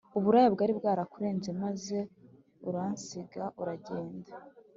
[0.17, 1.97] uburaya bwari bwarakurenze maze
[2.67, 4.31] uransiga uragenda